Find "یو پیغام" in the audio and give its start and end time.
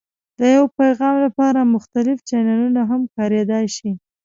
0.55-1.15